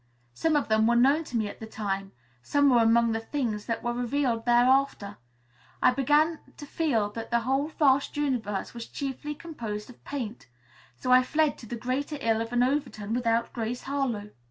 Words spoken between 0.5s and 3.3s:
of them were known to me at the time; some were among the